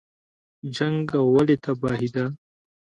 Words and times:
جنګ 0.75 1.07
ولې 1.33 1.55
تباهي 1.63 2.09
ده؟ 2.15 2.25